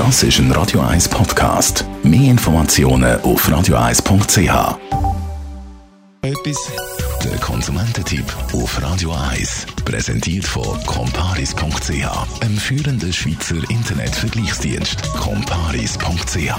[0.00, 1.84] Das ist ein Radio 1 Podcast.
[2.02, 4.78] Mehr Informationen auf radio1.ch.
[6.22, 6.72] Etwas.
[7.22, 8.24] Der Konsumententipp
[8.54, 9.66] auf Radio 1.
[9.84, 15.02] Präsentiert von comparis.ch, einem führenden Schweizer Internetvergleichsdienst.
[15.18, 16.54] comparis.ch.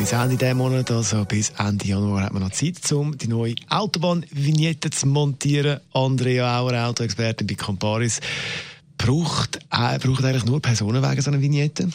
[0.00, 3.54] Bis Ende dieses Monat, also bis Ende Januar, hat man noch Zeit, um die neue
[3.68, 5.78] Autobahnvignette zu montieren.
[5.92, 8.18] Andrea Auer, Autoexpertin bei Comparis.
[8.98, 11.90] Braucht, äh, braucht eigentlich nur Personenwagen so eine Vignette?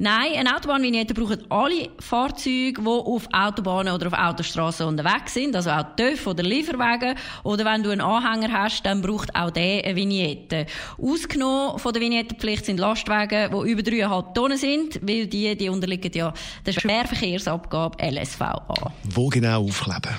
[0.00, 5.70] Nein, eine Autobahnvignette brauchen alle Fahrzeuge, die auf Autobahnen oder auf Autostraßen unterwegs sind, also
[5.70, 7.16] auch TÜV oder Lieferwagen.
[7.42, 10.66] Oder wenn du einen Anhänger hast, dann braucht auch der eine Vignette.
[11.02, 16.12] Ausgenommen von der Vignettenpflicht sind Lastwagen, die über 3,5 Tonnen sind, weil die, die unterliegen
[16.14, 16.32] ja
[16.64, 18.92] der Schwerverkehrsabgabe LSVA.
[19.02, 20.16] Wo genau aufkleben?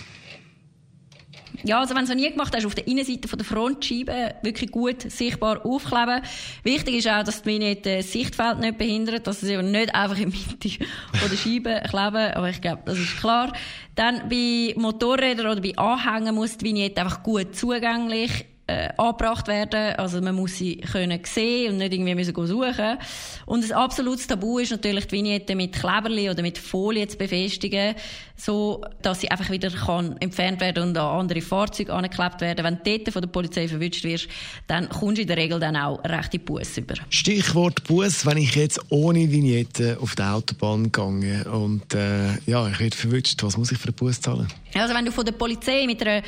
[1.63, 4.35] Ja, also wenn du es noch nie gemacht hast, auf der Innenseite von der Frontscheibe
[4.41, 6.21] wirklich gut sichtbar aufkleben.
[6.63, 10.31] Wichtig ist auch, dass die Vignette das Sichtfeld nicht behindert, dass sie nicht einfach in
[10.31, 13.53] der Mitte von der Scheibe kleben, aber ich glaube, das ist klar.
[13.95, 19.95] Dann bei Motorrädern oder bei Anhängen muss die Vignette einfach gut zugänglich äh, angebracht werden.
[19.95, 22.97] Also man muss sie können sehen und nicht irgendwie müssen suchen.
[23.45, 27.95] Und ein absolutes Tabu ist natürlich die Vignette mit Kleberli oder mit Folie zu befestigen,
[28.35, 32.63] so dass sie einfach wieder kann entfernt werden und an andere Fahrzeuge angeklebt werden.
[32.63, 34.27] Wenn du dort von der Polizei verwünscht wirst,
[34.67, 36.93] dann kommst du in der Regel dann auch rechte Bus über.
[37.09, 42.79] Stichwort Bus, wenn ich jetzt ohne Vignette auf die Autobahn gehe und äh, ja, ich
[42.79, 44.47] werde verwünscht, was muss ich für den Bus zahlen?
[44.75, 46.21] Also wenn du von der Polizei mit einer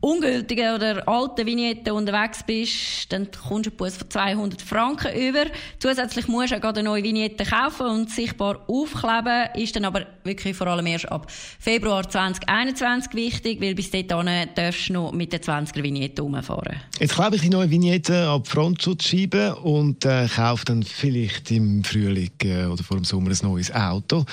[0.00, 5.44] ungültigen oder alten Vignette unterwegs bist, dann kommst du einen Bus von 200 Franken über.
[5.78, 9.48] Zusätzlich musst du auch eine neue Vignette kaufen und sichtbar aufkleben.
[9.54, 14.88] Ist dann aber wirklich vor allem erst ab Februar 2021 wichtig, weil bis dahin darfst
[14.88, 16.76] du noch mit der 20er Vignette rumfahren.
[17.00, 22.30] Jetzt klebe ich die neue Vignette ab Frontschutzscheibe und äh, kaufe dann vielleicht im Frühling
[22.44, 24.24] äh, oder vor dem Sommer ein neues Auto.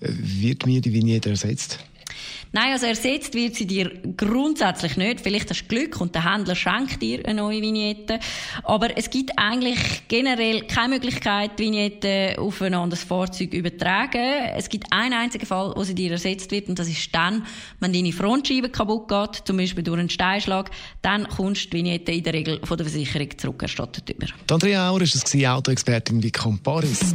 [0.00, 1.78] Äh, wird mir die Vignette ersetzt?
[2.52, 5.20] Nein, also ersetzt wird sie dir grundsätzlich nicht.
[5.20, 8.20] Vielleicht hast du Glück und der Händler schenkt dir eine neue Vignette.
[8.62, 14.52] Aber es gibt eigentlich generell keine Möglichkeit, Vignette auf ein anderes Fahrzeug zu übertragen.
[14.56, 17.44] Es gibt einen einzigen Fall, wo sie dir ersetzt wird und das ist dann,
[17.80, 20.70] wenn deine Frontscheibe kaputt geht, zum Beispiel durch einen Steinschlag,
[21.02, 24.26] dann kommst du die Vignette in der Regel von der Versicherung zurückerstattet über.
[24.50, 27.14] Andrea Auer ist es Autoexpertin wie Comparis.